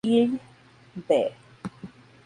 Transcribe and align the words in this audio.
Hill, 0.03 0.39
v. 0.95 1.31